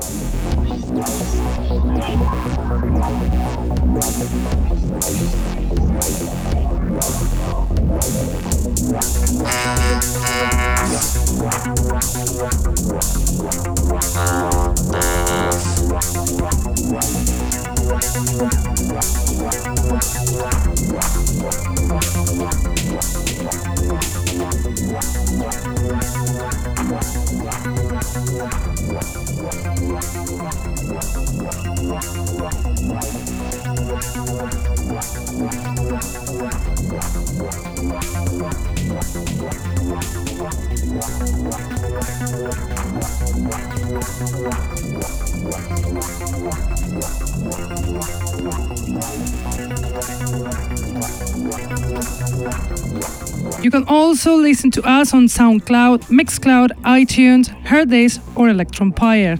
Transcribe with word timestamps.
Can 53.81 53.95
also 53.95 54.35
listen 54.35 54.69
to 54.69 54.81
us 54.83 55.13
on 55.13 55.25
SoundCloud, 55.25 56.09
Mixcloud, 56.09 56.69
iTunes, 56.83 57.47
Hearthis, 57.63 58.19
or 58.35 58.47
Electronpire. 58.47 59.39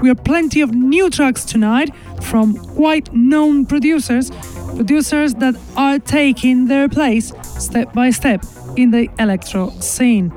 We 0.00 0.08
have 0.08 0.24
plenty 0.24 0.60
of 0.60 0.74
new 0.74 1.10
tracks 1.10 1.44
tonight 1.44 1.90
from 2.20 2.54
quite 2.54 3.12
known 3.12 3.66
producers, 3.66 4.30
producers 4.76 5.34
that 5.34 5.56
are 5.76 5.98
taking 5.98 6.66
their 6.66 6.88
place 6.88 7.32
step 7.62 7.92
by 7.92 8.10
step 8.10 8.44
in 8.76 8.90
the 8.90 9.08
electro 9.18 9.70
scene. 9.80 10.30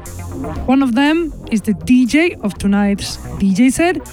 One 0.68 0.84
of 0.84 0.96
them 0.96 1.34
is 1.52 1.62
the 1.62 1.74
DJ 1.74 2.40
of 2.44 2.58
tonight's 2.58 3.18
DJ 3.40 3.72
set. 3.72 4.08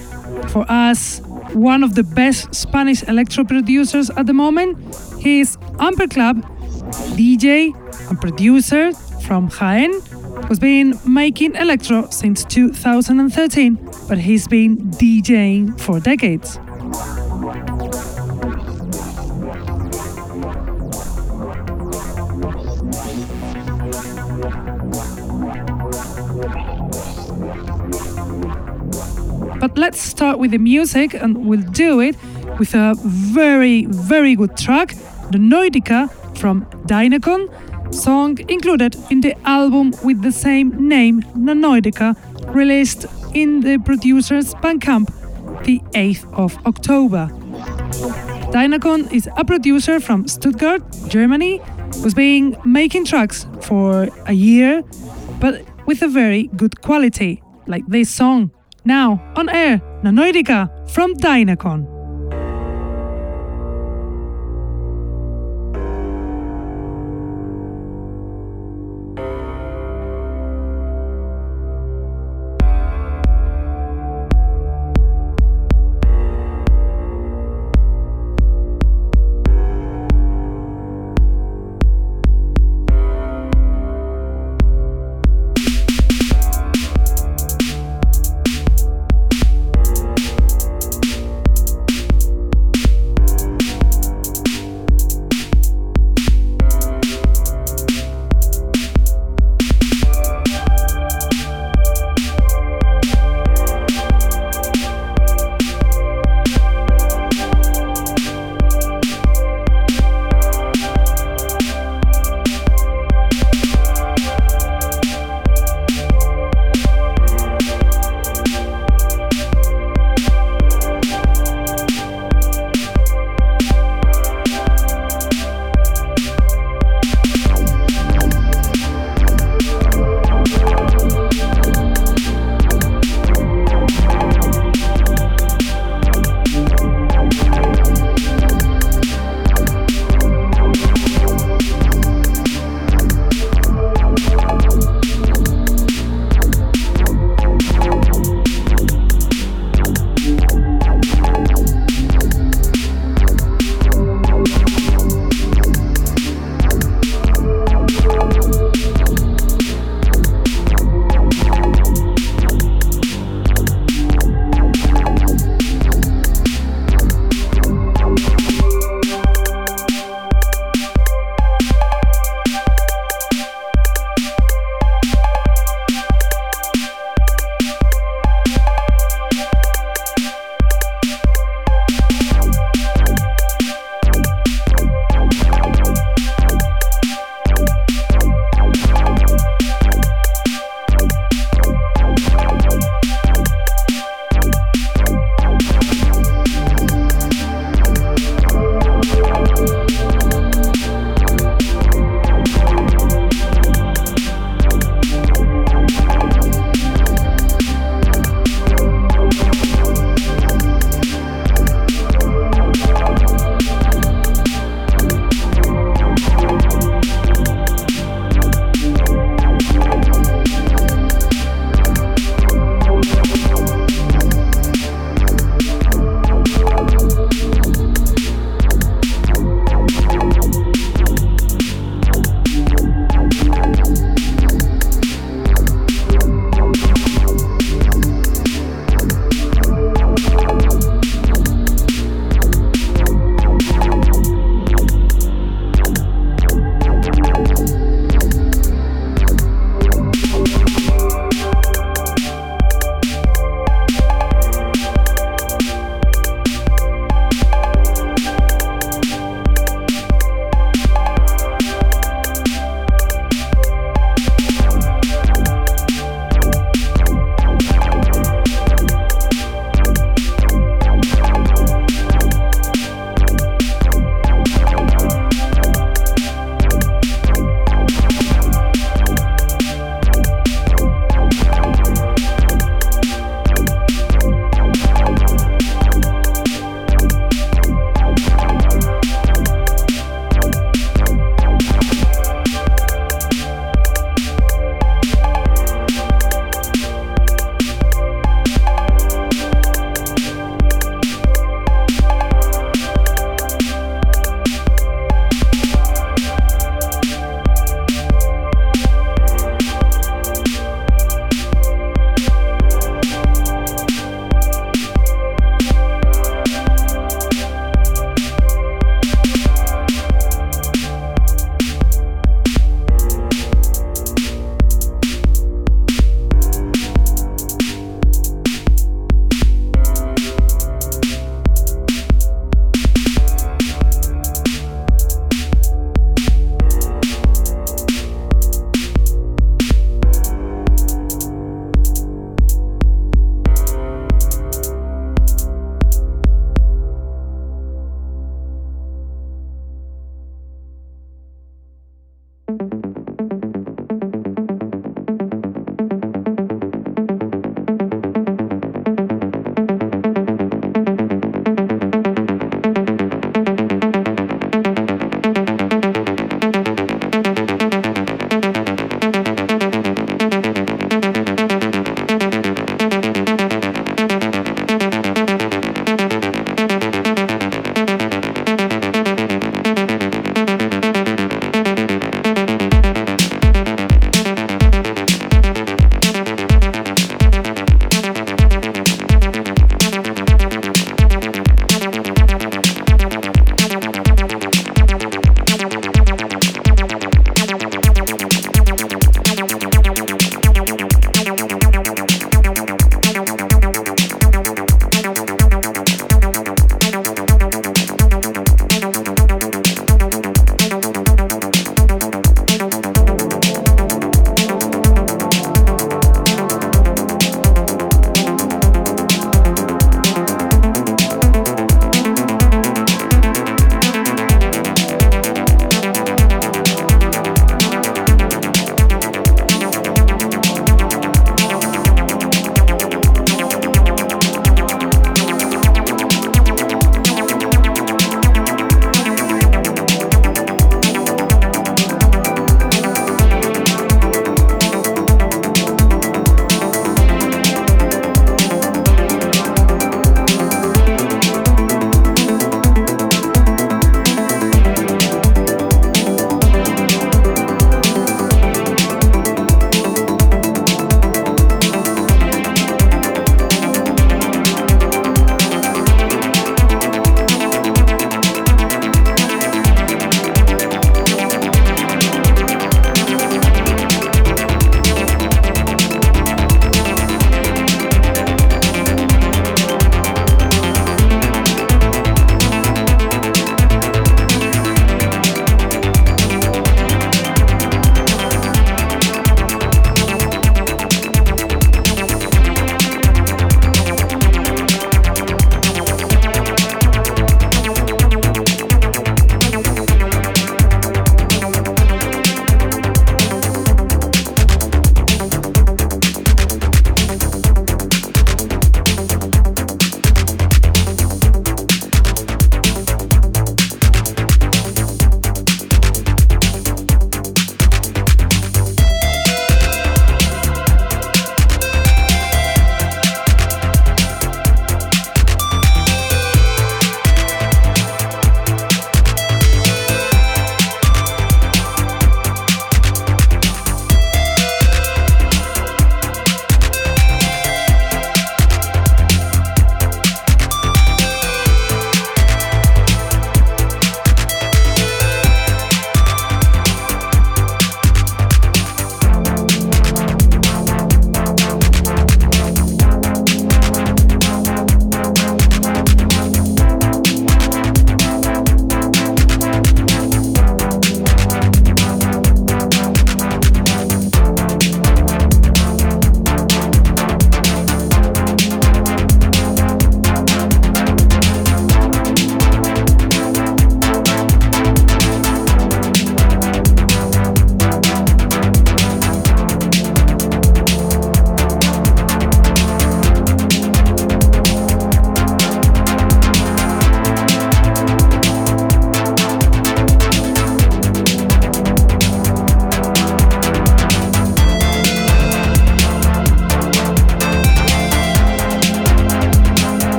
For 0.51 0.65
us, 0.69 1.21
one 1.53 1.85
of 1.85 1.95
the 1.95 2.03
best 2.03 2.55
Spanish 2.55 3.03
electro 3.05 3.45
producers 3.45 4.11
at 4.11 4.27
the 4.27 4.33
moment. 4.33 4.79
He 5.21 5.41
is 5.41 5.57
Amper 5.79 6.11
Club, 6.11 6.43
DJ 7.17 7.75
and 8.09 8.21
producer 8.21 8.93
from 9.23 9.49
Jaén, 9.51 9.93
who's 10.47 10.59
been 10.59 10.99
making 11.07 11.55
electro 11.55 12.09
since 12.11 12.45
2013, 12.45 13.79
but 14.09 14.19
he's 14.19 14.49
been 14.49 14.79
DJing 14.93 15.79
for 15.81 16.01
decades. 16.01 16.59
But 29.63 29.79
let's 29.79 30.01
start 30.01 30.41
with 30.41 30.51
the 30.51 30.59
music, 30.59 31.15
and 31.15 31.47
we'll 31.47 31.63
do 31.71 32.01
it 32.01 32.17
with 32.59 32.75
a 32.75 32.97
very, 32.99 33.87
very 33.87 34.35
good 34.35 34.57
track, 34.57 34.97
the 35.31 35.39
Noidika 35.39 36.11
from 36.37 36.65
Dynacon, 36.87 37.49
song 37.95 38.39
included 38.49 38.97
in 39.09 39.21
the 39.21 39.37
album 39.47 39.93
with 40.03 40.21
the 40.21 40.33
same 40.33 40.89
name, 40.89 41.23
Nanoidika, 41.37 42.17
released 42.53 43.07
in 43.35 43.61
the 43.61 43.79
producer's 43.79 44.53
Bandcamp 44.55 45.07
the 45.63 45.79
8th 45.95 46.27
of 46.37 46.59
October. 46.67 47.29
Dynacon 48.51 49.13
is 49.13 49.29
a 49.37 49.45
producer 49.45 50.01
from 50.01 50.27
Stuttgart, 50.27 50.83
Germany, 51.07 51.61
who's 52.03 52.15
been 52.15 52.57
making 52.65 53.05
tracks 53.05 53.47
for 53.61 54.09
a 54.27 54.33
year, 54.33 54.83
but 55.39 55.63
with 55.87 56.03
a 56.03 56.09
very 56.09 56.49
good 56.57 56.83
quality, 56.83 57.41
like 57.69 57.87
this 57.87 58.11
song. 58.11 58.51
Now, 58.85 59.23
on 59.37 59.49
air, 59.49 59.81
Nanoidika 60.03 60.91
from 60.91 61.15
Dynacon. 61.15 61.92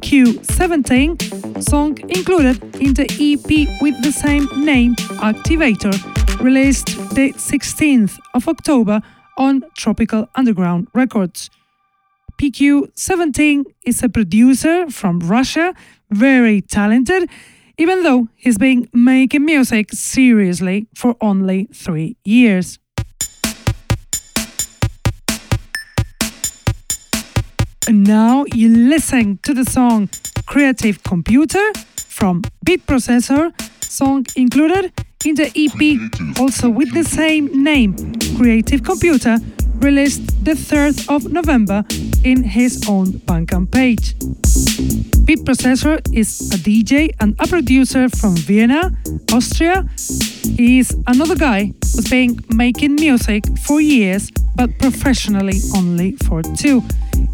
AQ17, 0.00 1.62
song 1.62 1.98
included 2.08 2.62
in 2.76 2.94
the 2.94 3.04
EP 3.04 3.82
with 3.82 4.02
the 4.02 4.10
same 4.10 4.48
name, 4.64 4.94
Activator, 5.20 5.92
released 6.40 6.86
the 7.14 7.32
16th 7.34 8.18
of 8.32 8.48
October 8.48 9.02
on 9.36 9.62
Tropical 9.76 10.26
Underground 10.34 10.88
Records. 10.94 11.50
PQ17 12.40 13.64
is 13.84 14.02
a 14.02 14.08
producer 14.08 14.90
from 14.90 15.20
Russia, 15.20 15.74
very 16.10 16.62
talented, 16.62 17.28
even 17.76 18.02
though 18.02 18.28
he's 18.36 18.56
been 18.56 18.88
making 18.94 19.44
music 19.44 19.92
seriously 19.92 20.88
for 20.94 21.14
only 21.20 21.68
three 21.74 22.16
years. 22.24 22.78
Now 28.90 28.94
you 28.94 28.96
listen 28.96 29.38
to 29.42 29.54
the 29.54 29.64
song 29.64 30.08
Creative 30.46 31.02
Computer 31.02 31.72
from 31.96 32.42
Beat 32.64 32.86
Processor, 32.86 33.52
song 33.82 34.26
included 34.36 34.92
in 35.24 35.34
the 35.34 35.50
EP 35.54 36.40
also 36.40 36.68
with 36.68 36.92
the 36.92 37.04
same 37.04 37.62
name, 37.62 37.94
Creative 38.36 38.82
Computer, 38.82 39.38
released 39.80 40.44
the 40.44 40.52
3rd 40.54 41.08
of 41.08 41.30
November 41.30 41.84
in 42.24 42.42
his 42.42 42.82
own 42.88 43.06
Bandcamp 43.26 43.70
page. 43.70 44.14
Beat 45.24 45.44
Processor 45.44 46.00
is 46.12 46.52
a 46.52 46.58
DJ 46.58 47.10
and 47.20 47.34
a 47.38 47.46
producer 47.46 48.08
from 48.08 48.36
Vienna, 48.36 48.90
Austria. 49.32 49.86
He 50.56 50.78
is 50.78 50.96
another 51.06 51.36
guy 51.36 51.72
who's 51.94 52.08
been 52.08 52.38
making 52.54 52.96
music 52.96 53.44
for 53.66 53.80
years, 53.80 54.30
but 54.56 54.70
professionally 54.78 55.60
only 55.76 56.16
for 56.26 56.42
two. 56.42 56.82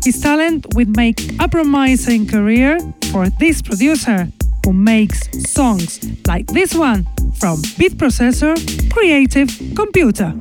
His 0.06 0.20
talent 0.20 0.66
will 0.76 0.86
make 0.96 1.18
a 1.40 1.48
promising 1.48 2.28
career 2.28 2.78
for 3.10 3.28
this 3.40 3.60
producer 3.60 4.28
who 4.64 4.72
makes 4.72 5.18
songs 5.50 5.98
like 6.28 6.46
this 6.46 6.76
one 6.76 7.04
from 7.40 7.60
Beat 7.76 7.98
Processor 7.98 8.54
Creative 8.92 9.50
Computer. 9.74 10.32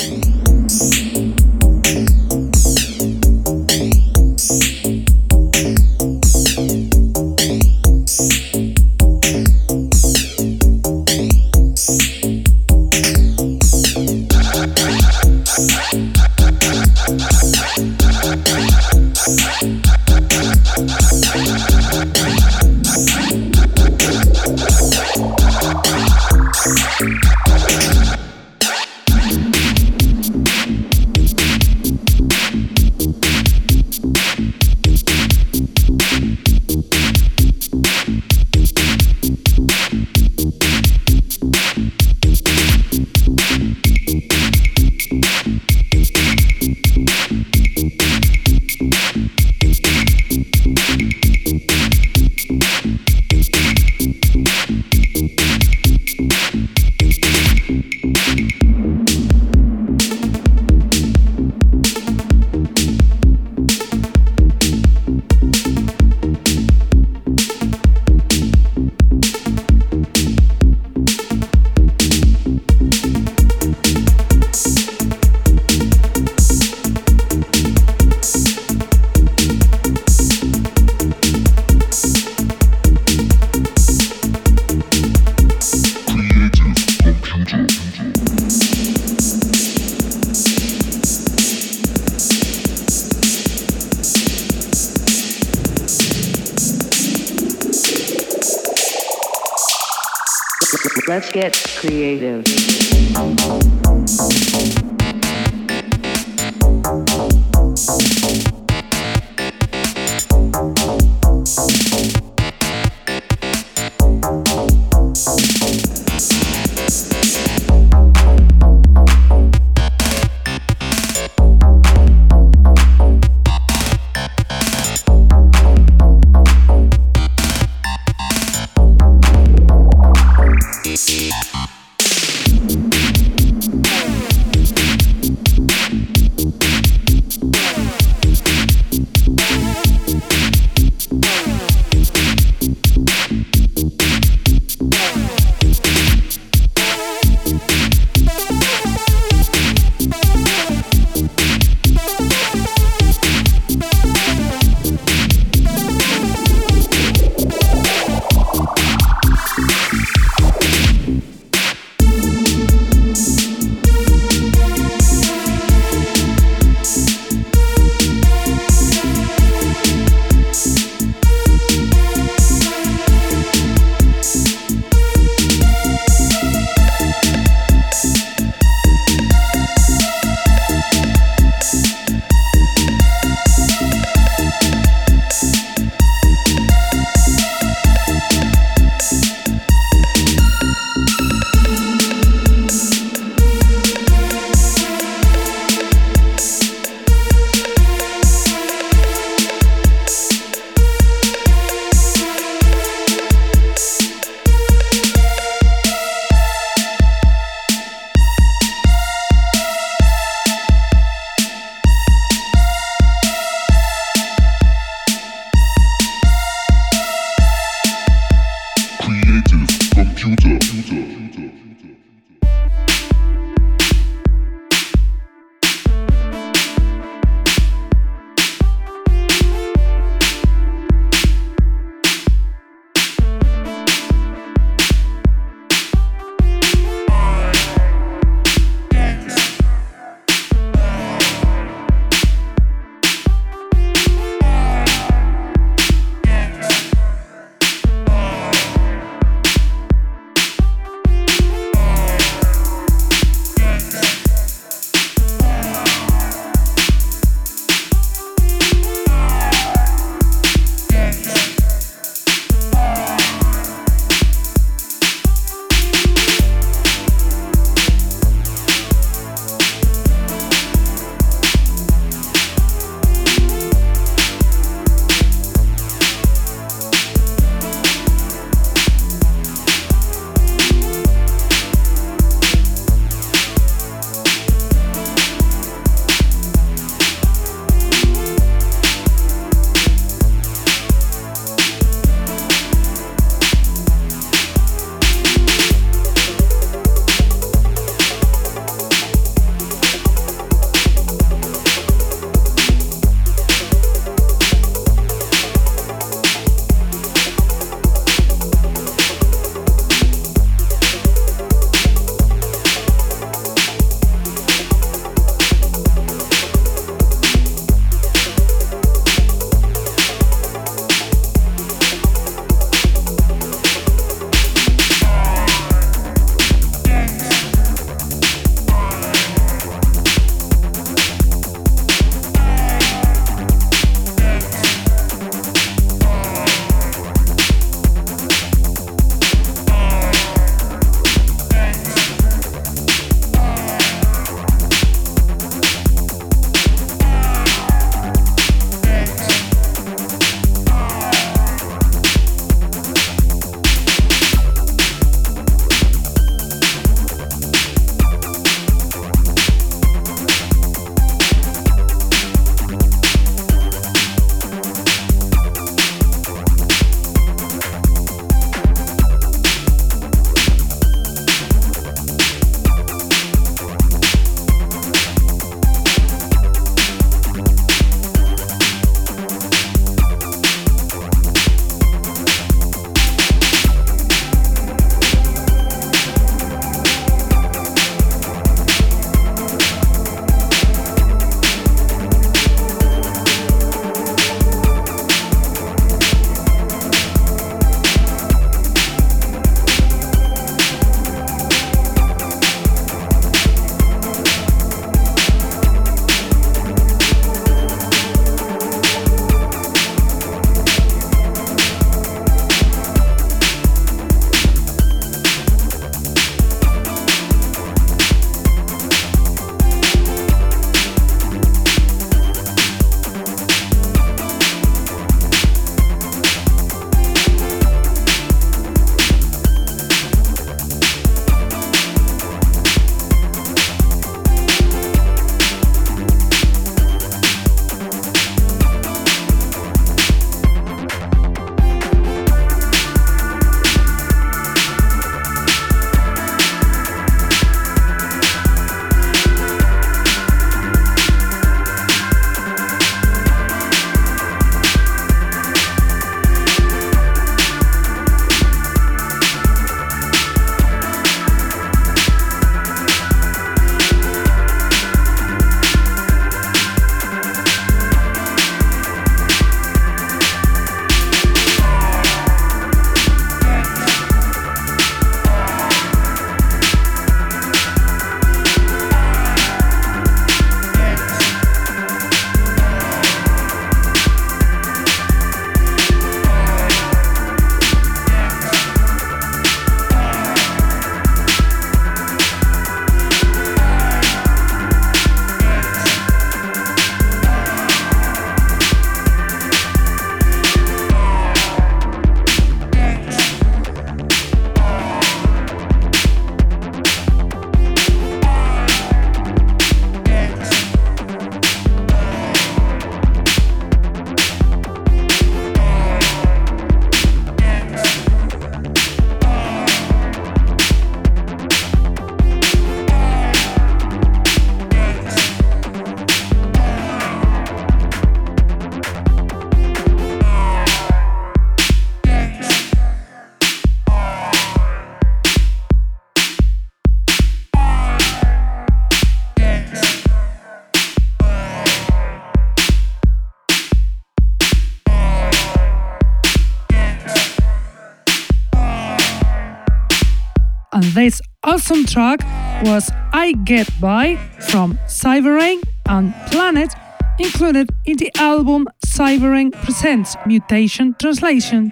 Get 553.46 553.70
By 553.80 554.16
from 554.50 554.80
Cyberang 554.88 555.62
and 555.88 556.16
Planet, 556.32 556.74
included 557.20 557.70
in 557.86 557.98
the 557.98 558.12
album 558.18 558.68
Cyberang 558.88 559.52
Presents 559.52 560.16
Mutation 560.26 560.96
Translation, 561.00 561.72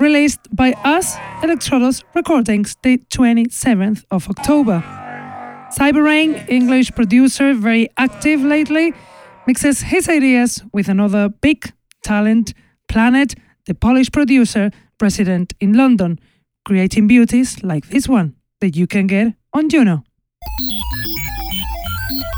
released 0.00 0.40
by 0.50 0.72
us, 0.82 1.14
Electrodos 1.40 2.02
Recordings, 2.16 2.74
the 2.82 2.98
27th 3.14 4.06
of 4.10 4.28
October. 4.28 4.82
Cyberang, 5.78 6.44
English 6.48 6.90
producer, 6.96 7.54
very 7.54 7.88
active 7.96 8.42
lately, 8.42 8.92
mixes 9.46 9.82
his 9.82 10.08
ideas 10.08 10.64
with 10.72 10.88
another 10.88 11.28
big 11.28 11.72
talent, 12.02 12.54
Planet, 12.88 13.36
the 13.66 13.74
Polish 13.74 14.10
producer 14.10 14.72
resident 15.00 15.54
in 15.60 15.74
London, 15.74 16.18
creating 16.64 17.06
beauties 17.06 17.62
like 17.62 17.88
this 17.90 18.08
one 18.08 18.34
that 18.60 18.74
you 18.74 18.88
can 18.88 19.06
get 19.06 19.34
on 19.52 19.68
Juno. 19.68 20.02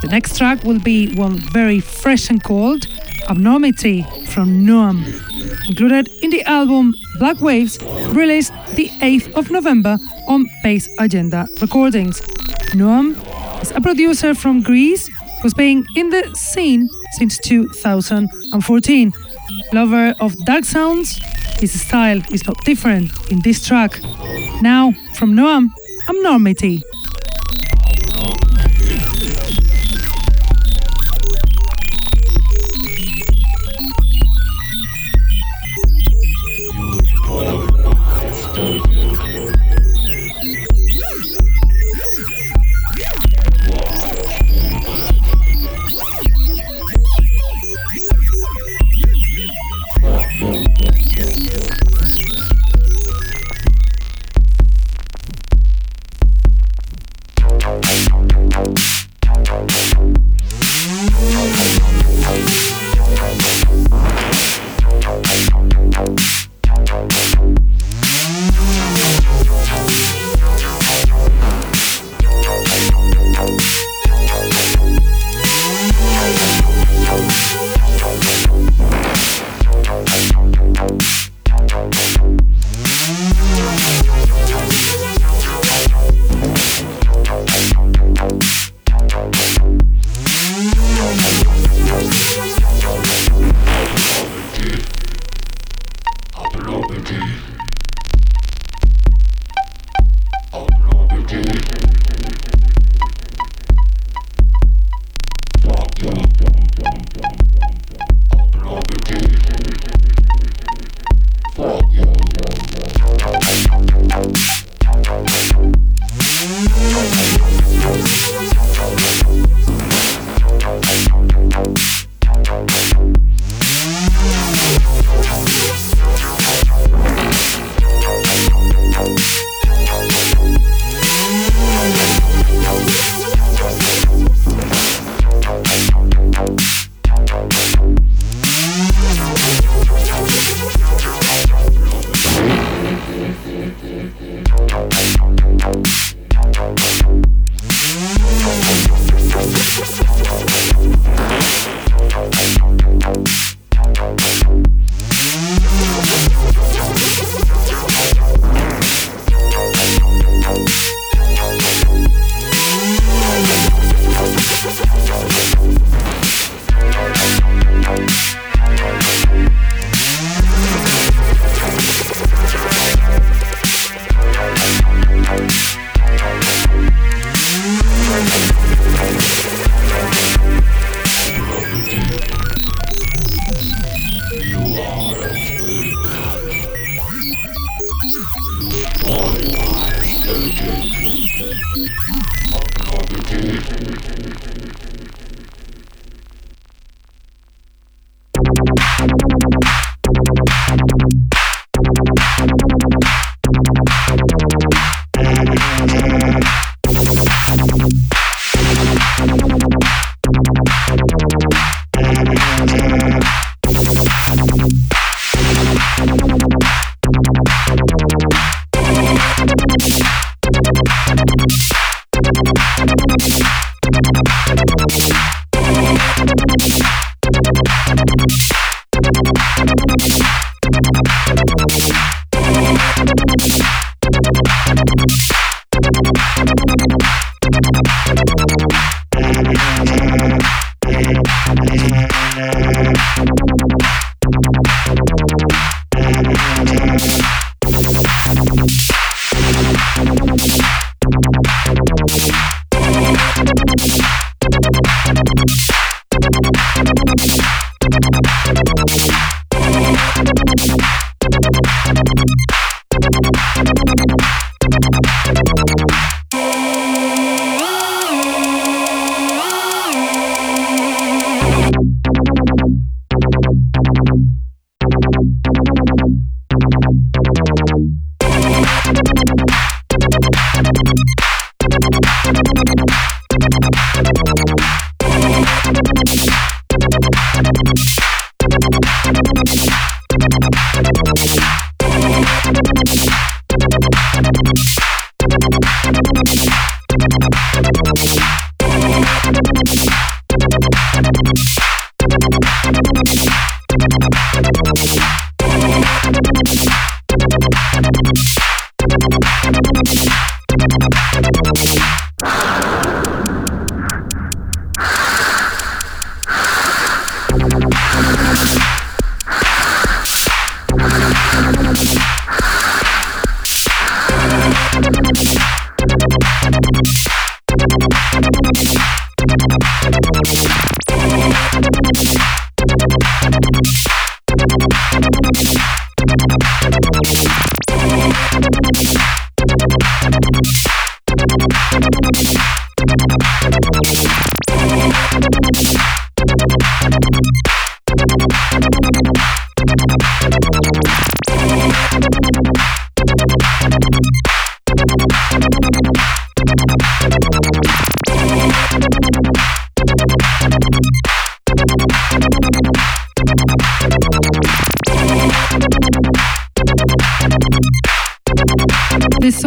The 0.02 0.08
next 0.08 0.38
track 0.38 0.64
will 0.64 0.78
be 0.78 1.14
one 1.14 1.38
very 1.52 1.80
fresh 1.80 2.30
and 2.30 2.42
cold, 2.42 2.86
Abnormity 3.28 4.02
from 4.28 4.64
Noam, 4.66 5.04
included 5.68 6.08
in 6.22 6.30
the 6.30 6.42
album 6.44 6.94
Black 7.18 7.40
Waves, 7.40 7.78
released 8.12 8.52
the 8.74 8.88
8th 9.00 9.34
of 9.34 9.50
November 9.50 9.98
on 10.26 10.46
Bass 10.62 10.88
Agenda 10.98 11.46
Recordings. 11.60 12.20
Noam 12.72 13.14
is 13.62 13.70
a 13.72 13.80
producer 13.80 14.34
from 14.34 14.62
Greece 14.62 15.10
who's 15.42 15.54
been 15.54 15.86
in 15.96 16.10
the 16.10 16.34
scene 16.34 16.88
since 17.18 17.38
2014. 17.38 19.12
Lover 19.72 20.14
of 20.20 20.34
dark 20.44 20.64
sounds, 20.64 21.20
his 21.60 21.78
style 21.80 22.20
is 22.32 22.46
not 22.46 22.56
different 22.64 23.12
in 23.30 23.40
this 23.40 23.66
track. 23.66 24.00
Now, 24.62 24.92
from 25.14 25.34
Noam, 25.34 25.68
Abnormity. 26.08 26.82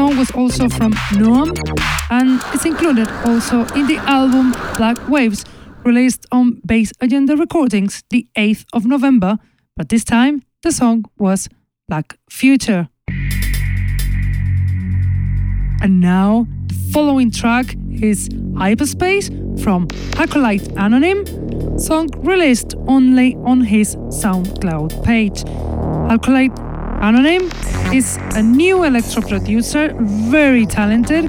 Song 0.03 0.17
was 0.17 0.31
also 0.31 0.67
from 0.67 0.91
Noam 1.13 1.49
and 2.09 2.41
is 2.53 2.65
included 2.65 3.07
also 3.25 3.61
in 3.73 3.87
the 3.87 3.97
album 3.99 4.51
Black 4.75 4.97
Waves, 5.07 5.45
released 5.85 6.25
on 6.29 6.59
Bass 6.65 6.91
Agenda 6.99 7.37
Recordings 7.37 8.03
the 8.09 8.27
8th 8.37 8.65
of 8.73 8.85
November, 8.85 9.37
but 9.77 9.87
this 9.87 10.03
time 10.03 10.41
the 10.61 10.73
song 10.73 11.05
was 11.17 11.47
Black 11.87 12.17
Future. 12.29 12.89
And 15.81 16.01
now 16.01 16.47
the 16.67 16.75
following 16.91 17.31
track 17.31 17.75
is 18.01 18.27
Hyperspace 18.57 19.29
from 19.63 19.87
Acolyte 20.17 20.67
Anonym, 20.75 21.79
song 21.79 22.09
released 22.17 22.75
only 22.87 23.35
on 23.45 23.61
his 23.61 23.95
SoundCloud 23.95 25.01
page. 25.05 25.45
Acolyte 26.11 26.62
Anonym 27.03 27.51
is 27.93 28.17
a 28.33 28.41
new 28.41 28.85
electro 28.85 29.21
producer, 29.21 29.93
very 29.99 30.65
talented, 30.65 31.25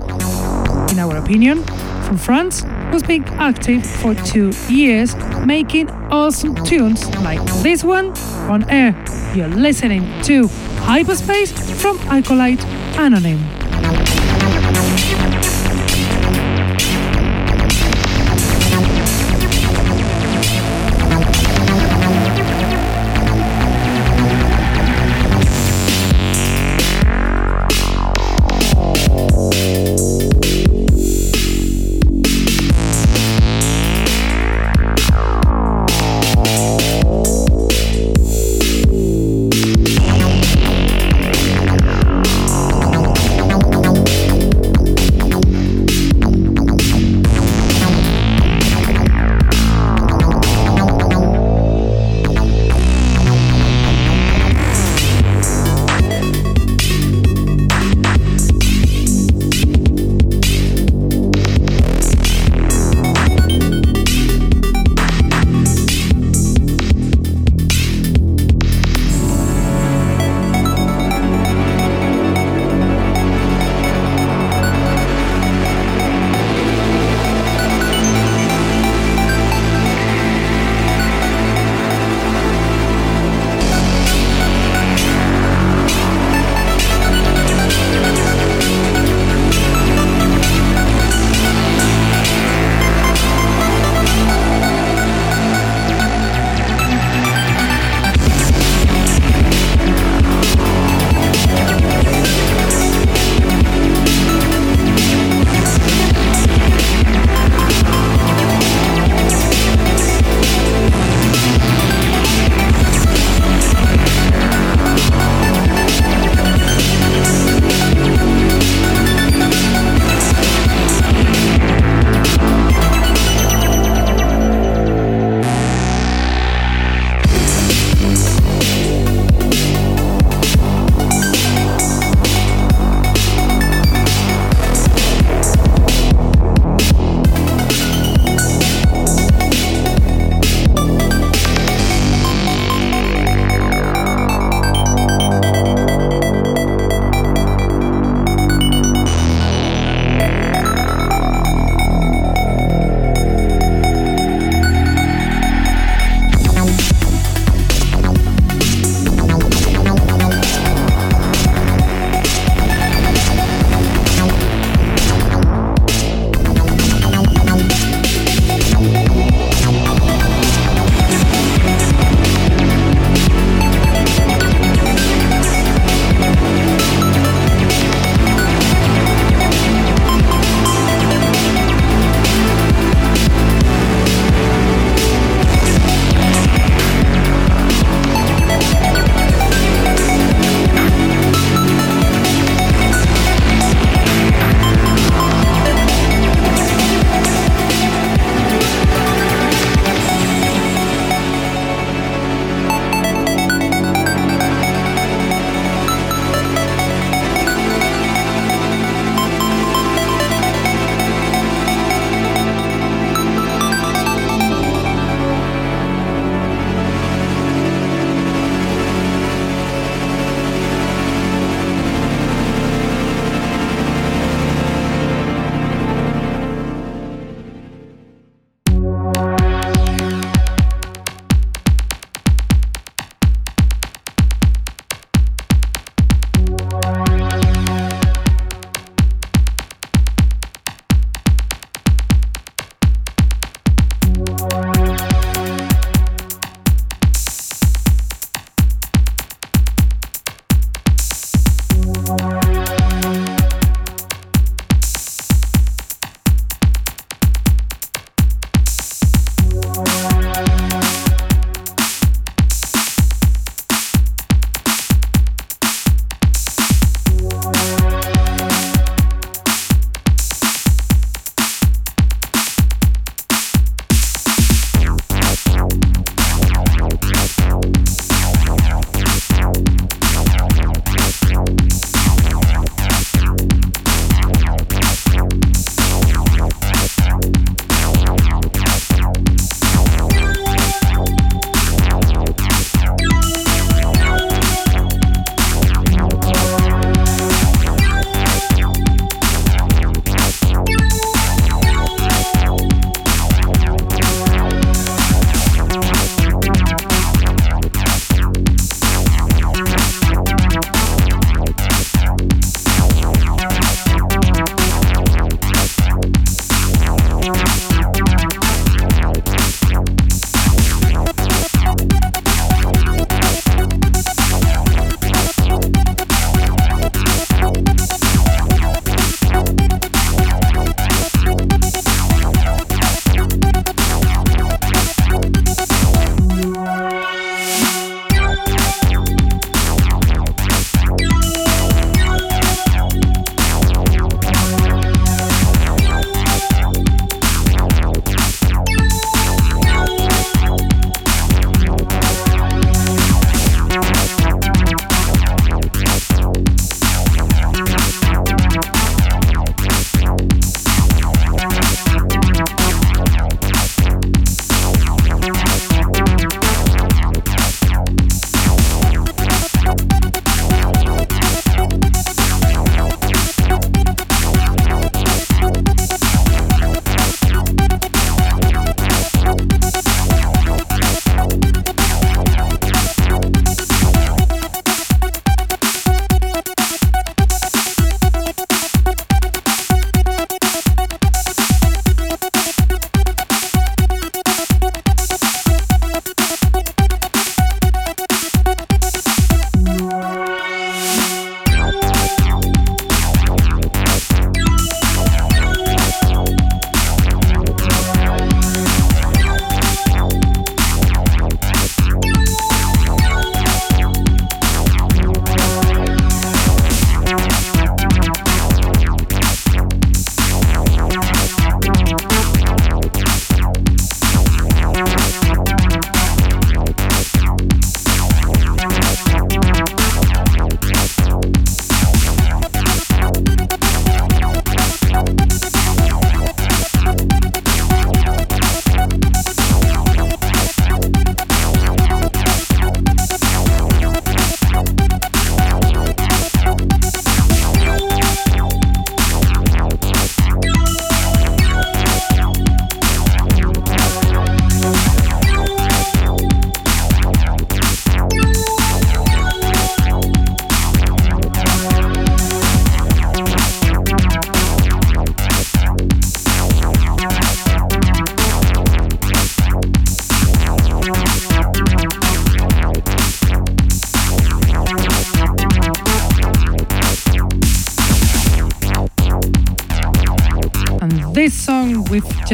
in 0.93 1.01
our 1.01 1.17
opinion, 1.17 1.65
from 2.05 2.17
France, 2.17 2.63
who's 2.93 3.03
been 3.03 3.25
active 3.25 3.85
for 3.85 4.15
two 4.15 4.53
years, 4.69 5.17
making 5.45 5.91
awesome 6.13 6.55
tunes 6.65 7.05
like 7.25 7.45
this 7.65 7.83
one 7.83 8.17
on 8.49 8.71
air. 8.71 8.95
You're 9.35 9.49
listening 9.49 10.05
to 10.23 10.47
Hyperspace 10.87 11.51
from 11.83 11.99
Acolyte 12.09 12.65
Anonym. 12.95 13.64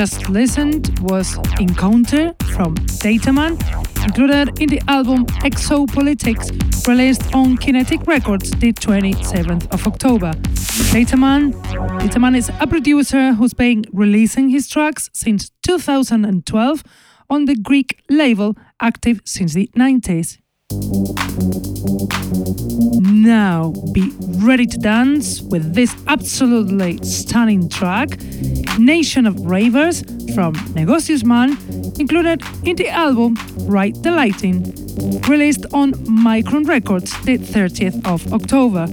Just 0.00 0.30
listened 0.30 0.98
was 1.00 1.36
Encounter 1.60 2.32
from 2.54 2.74
Dataman, 3.04 3.52
included 4.02 4.58
in 4.58 4.70
the 4.70 4.80
album 4.88 5.26
Exopolitics, 5.44 6.46
released 6.88 7.34
on 7.34 7.58
Kinetic 7.58 8.06
Records 8.06 8.50
the 8.52 8.72
27th 8.72 9.70
of 9.70 9.86
October. 9.86 10.32
Dataman, 10.94 11.52
Dataman 12.00 12.34
is 12.34 12.50
a 12.60 12.66
producer 12.66 13.34
who's 13.34 13.52
been 13.52 13.84
releasing 13.92 14.48
his 14.48 14.68
tracks 14.68 15.10
since 15.12 15.50
2012 15.64 16.82
on 17.28 17.44
the 17.44 17.56
Greek 17.56 18.02
label 18.08 18.56
active 18.80 19.20
since 19.26 19.52
the 19.52 19.68
90s. 19.76 20.38
Now 23.02 23.72
be 23.92 24.12
ready 24.38 24.66
to 24.66 24.78
dance 24.78 25.40
with 25.40 25.74
this 25.74 25.92
absolutely 26.06 26.98
stunning 27.02 27.68
track, 27.68 28.20
Nation 28.78 29.26
of 29.26 29.40
Ravers 29.40 30.04
from 30.32 30.54
Negocius 30.76 31.24
Man, 31.24 31.58
included 31.98 32.40
in 32.62 32.76
the 32.76 32.88
album 32.88 33.36
Ride 33.66 34.00
the 34.04 34.12
Lighting, 34.12 34.62
released 35.26 35.66
on 35.72 35.92
Micron 36.04 36.68
Records 36.68 37.10
the 37.22 37.36
30th 37.38 38.06
of 38.06 38.32
October. 38.32 38.86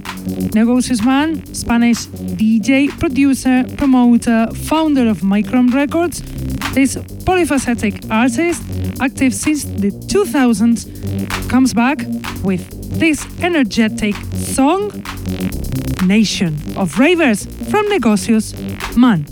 Negocius 0.56 1.04
Man, 1.06 1.46
Spanish 1.54 2.08
DJ, 2.08 2.90
producer, 3.00 3.64
promoter, 3.78 4.48
founder 4.54 5.08
of 5.08 5.20
Micron 5.20 5.72
Records, 5.72 6.24
this 6.74 6.96
polyphacetic 6.96 8.10
artist, 8.12 8.64
active 9.00 9.34
since 9.34 9.64
the 9.64 9.92
2000s, 9.92 11.50
comes 11.50 11.67
back 11.74 12.00
with 12.44 13.00
this 13.00 13.26
energetic 13.42 14.16
song, 14.34 14.92
Nation 16.06 16.56
of 16.76 17.00
Ravers 17.00 17.46
from 17.70 17.90
Negocius 17.90 18.54
Man. 18.96 19.26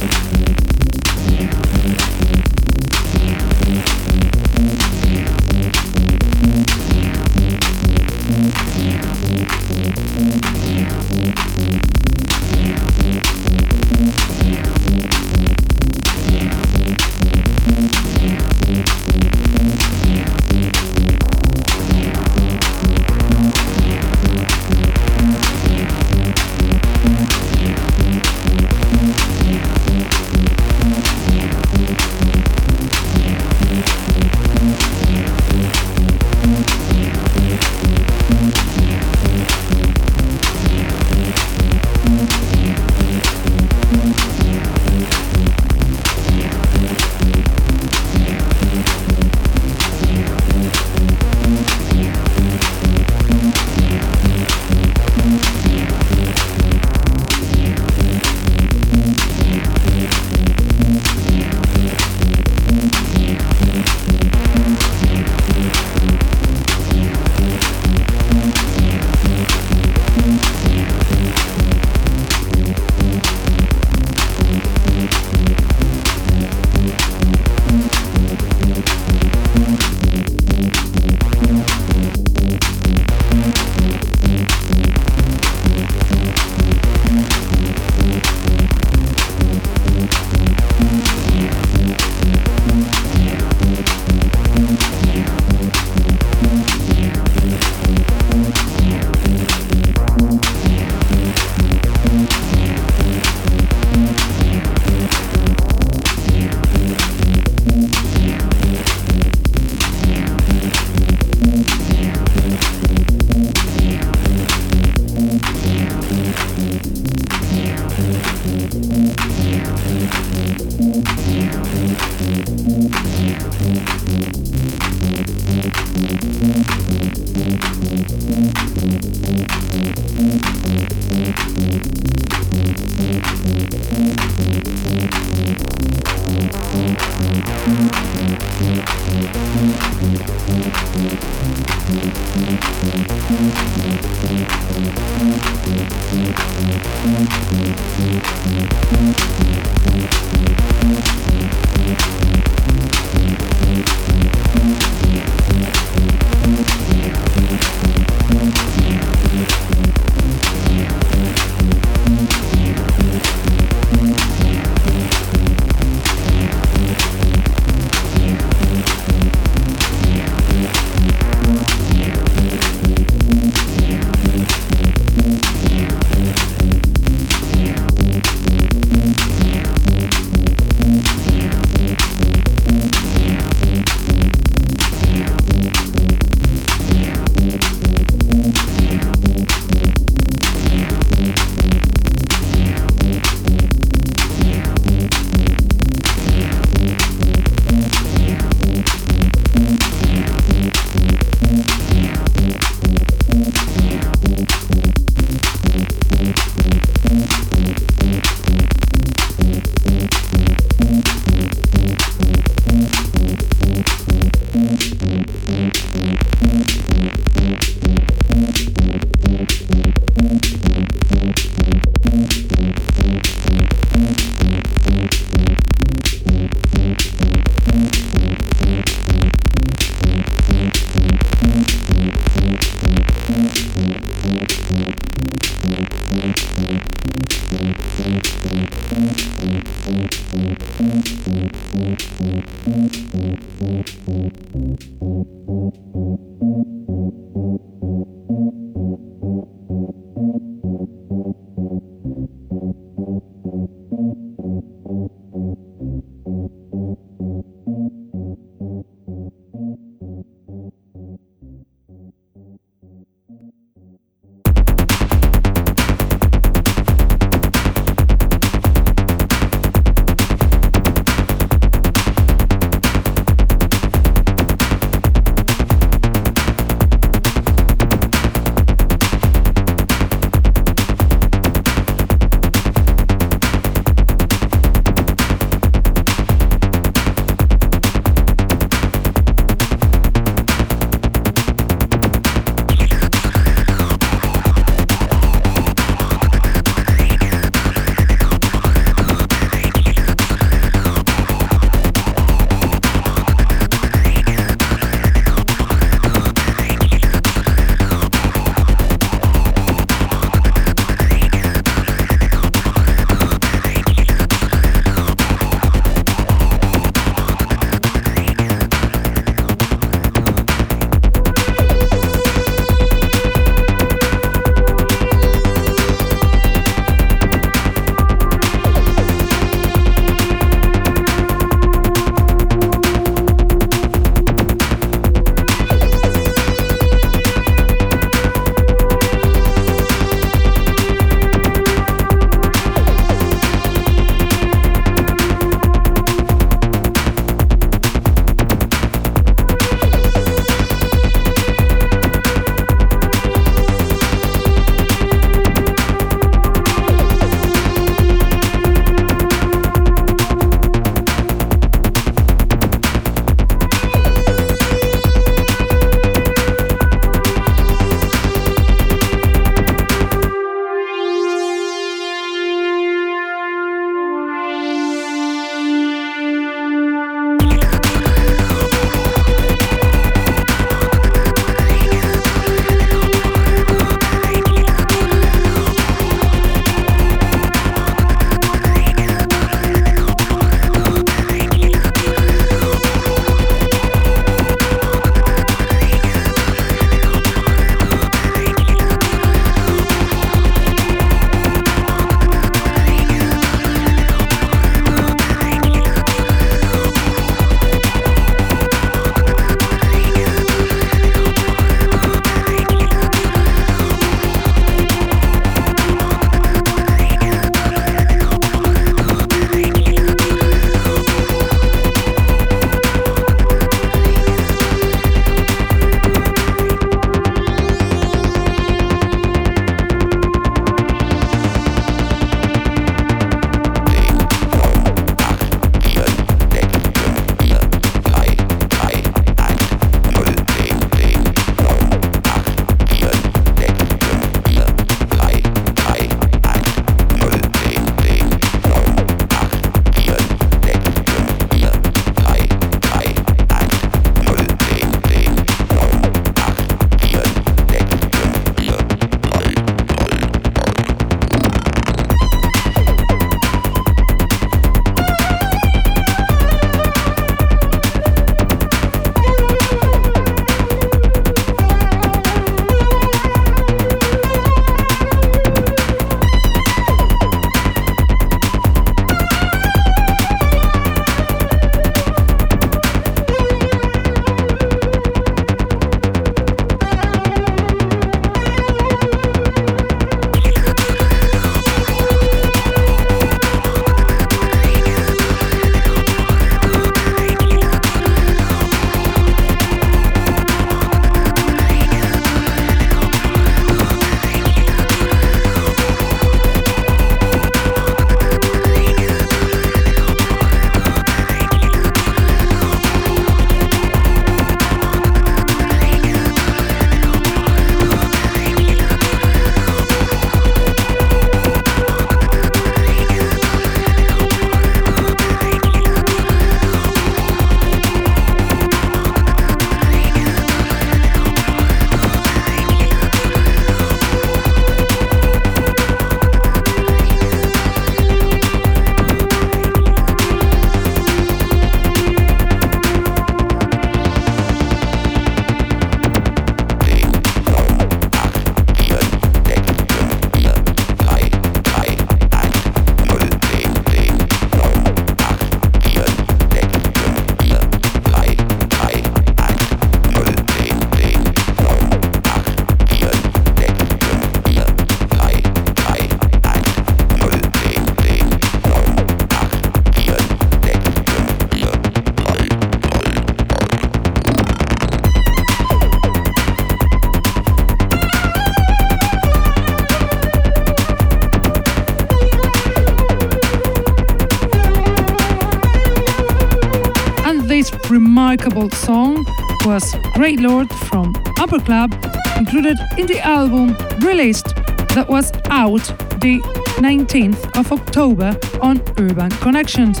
Lord 590.36 590.70
from 590.88 591.14
Upper 591.38 591.58
Club, 591.60 591.92
included 592.36 592.76
in 592.98 593.06
the 593.06 593.20
album 593.20 593.76
released 594.00 594.54
that 594.94 595.06
was 595.08 595.32
out 595.50 595.84
the 596.20 596.40
19th 596.78 597.56
of 597.58 597.72
October 597.72 598.36
on 598.60 598.82
Urban 598.98 599.30
Connections. 599.40 600.00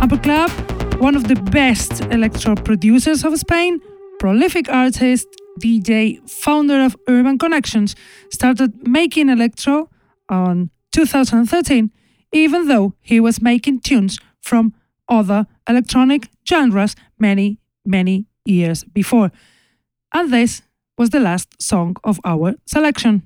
Upper 0.00 0.18
Club, 0.18 0.50
one 1.00 1.14
of 1.14 1.28
the 1.28 1.34
best 1.34 2.00
electro 2.06 2.54
producers 2.54 3.24
of 3.24 3.36
Spain, 3.38 3.80
prolific 4.18 4.68
artist, 4.68 5.28
DJ, 5.60 6.18
founder 6.28 6.80
of 6.80 6.96
Urban 7.08 7.38
Connections, 7.38 7.94
started 8.30 8.86
making 8.86 9.28
electro 9.28 9.90
on 10.28 10.70
2013, 10.92 11.90
even 12.32 12.68
though 12.68 12.94
he 13.00 13.20
was 13.20 13.42
making 13.42 13.80
tunes 13.80 14.18
from 14.40 14.72
other 15.08 15.46
electronic 15.68 16.28
genres 16.48 16.94
many, 17.18 17.58
many 17.84 18.26
years 18.44 18.84
before. 18.84 19.30
And 20.18 20.32
this 20.32 20.62
was 20.98 21.10
the 21.10 21.20
last 21.20 21.62
song 21.62 21.94
of 22.02 22.18
our 22.24 22.56
selection. 22.66 23.22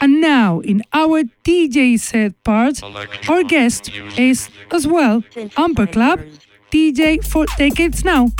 And 0.00 0.20
now, 0.20 0.60
in 0.60 0.82
our 0.92 1.22
DJ 1.44 1.98
set 1.98 2.32
part, 2.44 2.82
our 3.28 3.42
guest 3.42 3.90
is 4.18 4.50
as 4.70 4.86
well 4.86 5.22
Amber 5.56 5.86
Club 5.86 6.20
DJ 6.70 7.24
for 7.24 7.46
decades 7.56 8.04
now. 8.04 8.30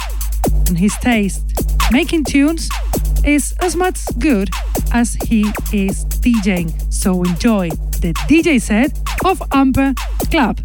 And 0.68 0.78
his 0.78 0.97
taste, 0.99 1.45
making 1.90 2.24
tunes, 2.24 2.68
is 3.24 3.55
as 3.61 3.76
much 3.76 3.99
good 4.18 4.51
as 4.92 5.14
he 5.14 5.42
is 5.72 6.05
DJing. 6.22 6.70
So 6.92 7.22
enjoy 7.22 7.70
the 8.03 8.12
DJ 8.28 8.61
set 8.61 8.99
of 9.24 9.42
Amber 9.53 9.95
Club. 10.30 10.61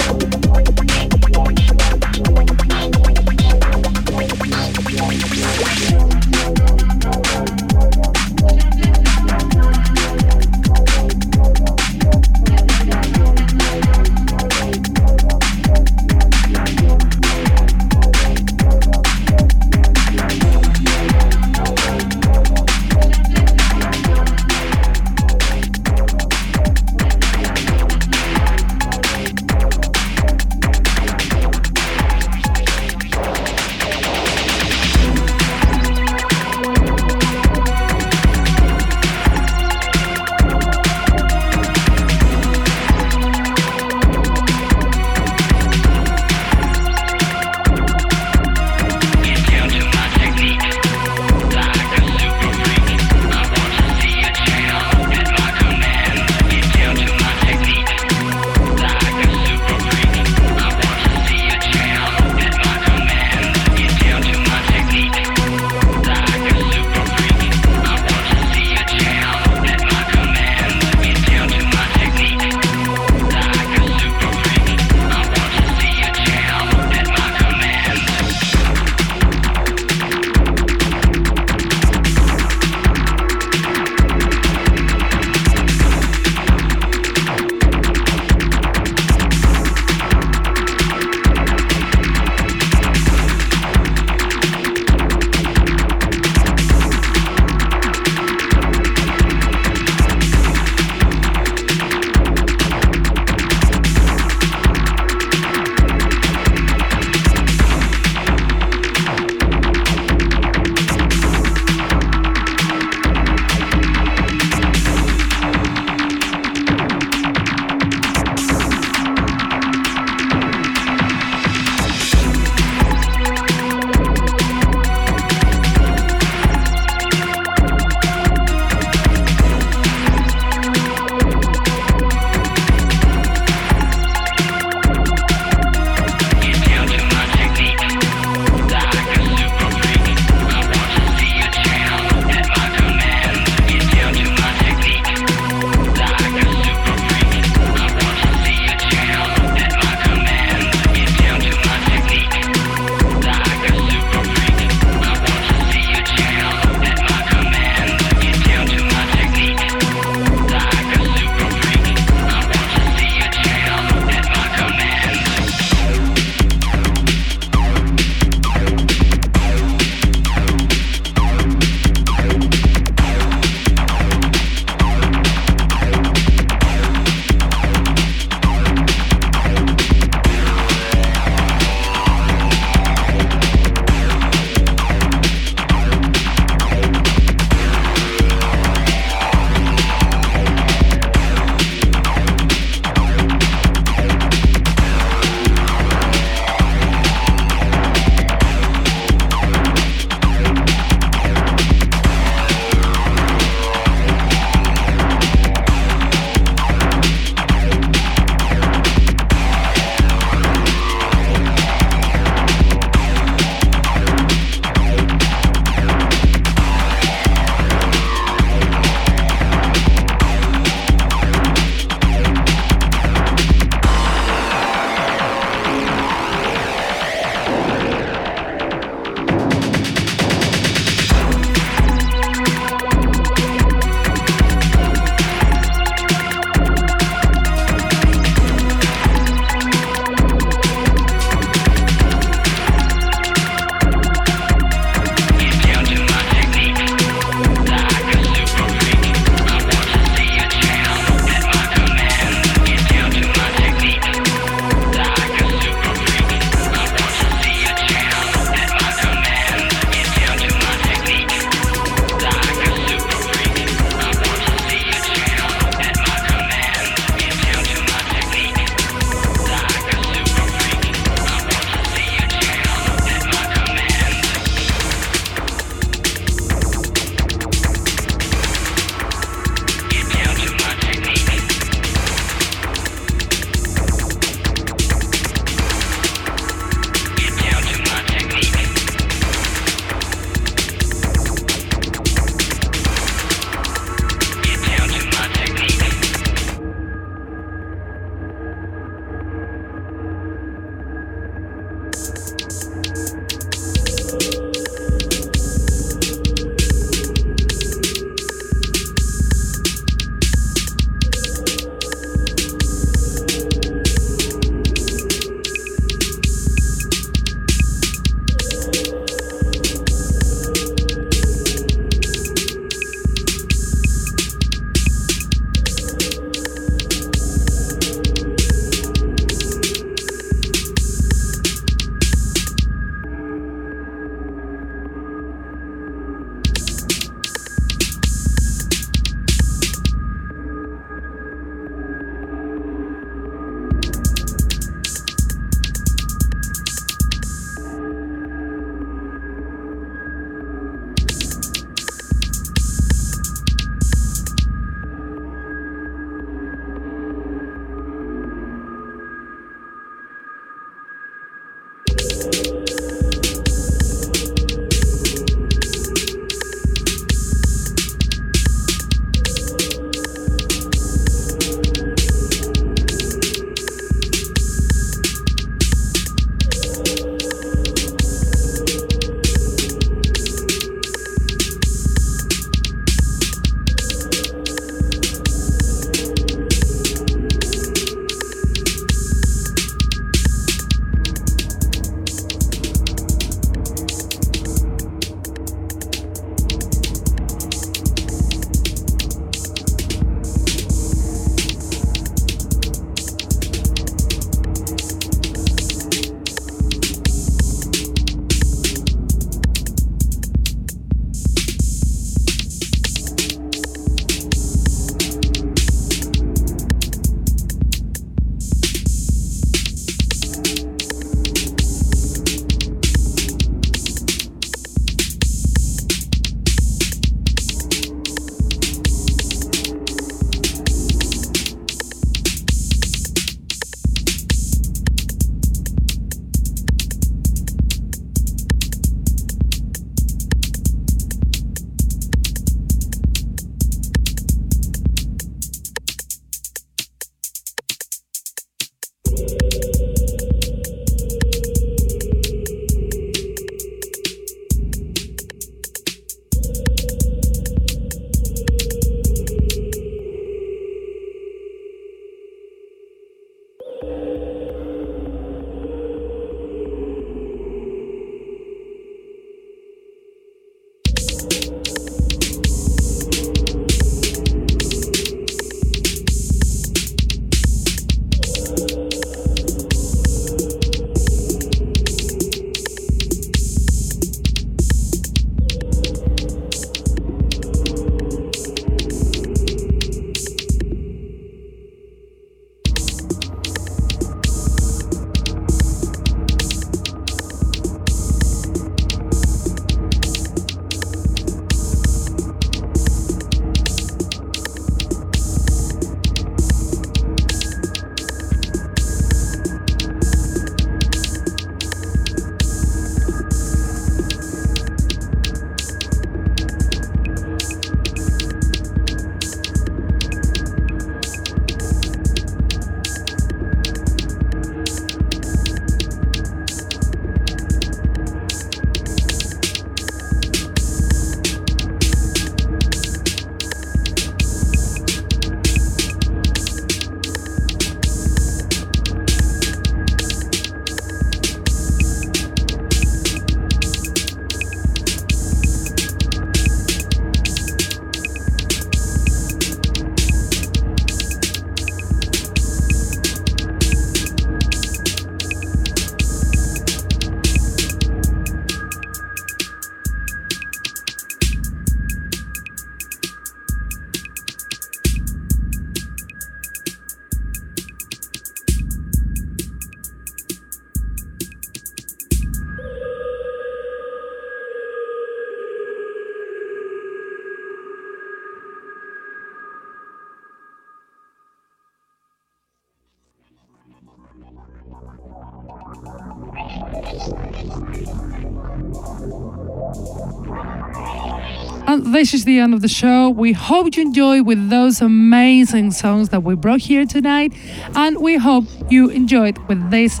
This 592.02 592.14
is 592.14 592.24
the 592.24 592.40
end 592.40 592.52
of 592.52 592.62
the 592.62 592.68
show. 592.68 593.10
We 593.10 593.32
hope 593.32 593.76
you 593.76 593.82
enjoyed 593.82 594.26
with 594.26 594.50
those 594.50 594.80
amazing 594.80 595.70
songs 595.70 596.08
that 596.08 596.24
we 596.24 596.34
brought 596.34 596.62
here 596.62 596.84
tonight. 596.84 597.32
And 597.76 597.98
we 597.98 598.16
hope 598.16 598.46
you 598.68 598.88
enjoyed 598.90 599.38
with 599.46 599.70
this 599.70 600.00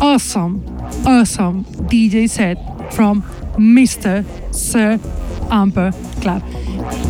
awesome, 0.00 0.64
awesome 1.04 1.66
DJ 1.90 2.26
set 2.26 2.56
from 2.94 3.20
Mr. 3.58 4.24
Sir 4.54 4.96
Amper 5.50 5.92
Club. 6.22 6.42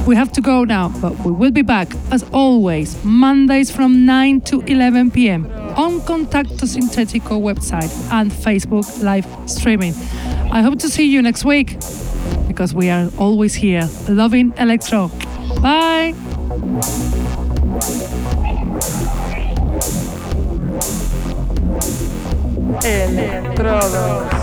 We 0.09 0.17
have 0.17 0.33
to 0.33 0.41
go 0.41 0.65
now, 0.65 0.89
but 1.01 1.17
we 1.21 1.31
will 1.31 1.53
be 1.53 1.63
back 1.63 1.95
as 2.11 2.25
always, 2.33 2.97
Mondays 3.05 3.71
from 3.71 4.07
9 4.07 4.41
to 4.41 4.61
11 4.63 5.13
p.m. 5.13 5.47
on 5.77 6.01
Contacto 6.01 6.67
Sintetico 6.67 7.41
website 7.41 7.93
and 8.11 8.33
Facebook 8.33 9.05
live 9.05 9.29
streaming. 9.49 9.95
I 10.51 10.63
hope 10.63 10.81
to 10.81 10.89
see 10.89 11.07
you 11.07 11.23
next 11.23 11.45
week 11.45 11.77
because 12.51 12.75
we 12.75 12.91
are 12.91 13.09
always 13.17 13.55
here 13.55 13.89
loving 14.09 14.53
electro. 14.59 15.09
Bye! 15.63 16.15
Electrodos. 22.83 24.41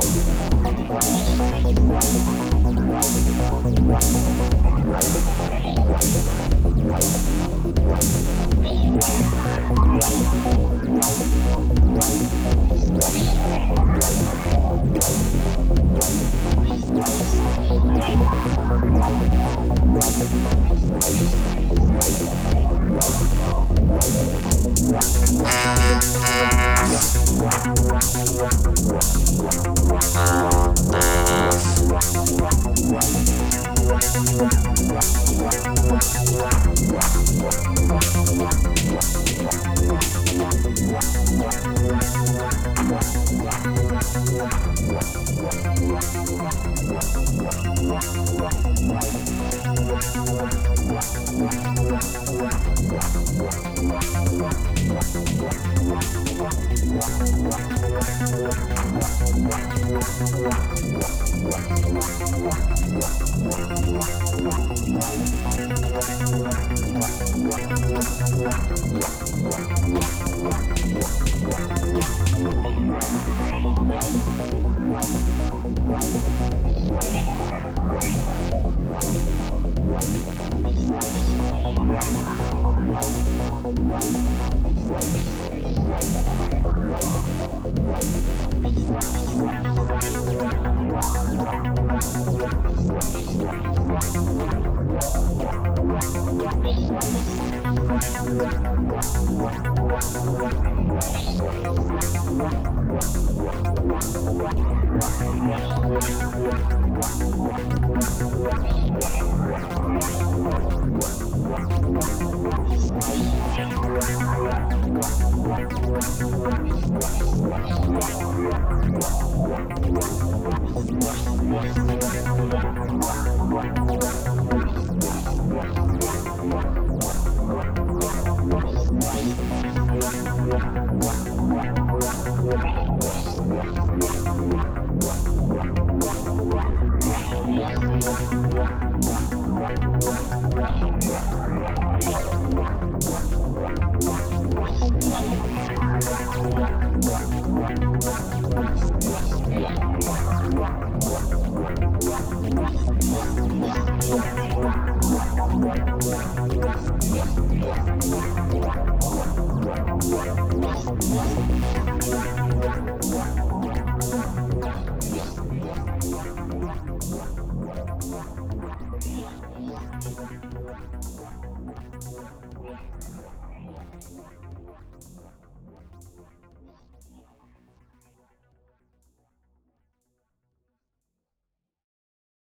Thank 0.00 0.40
Wow. 23.00 23.50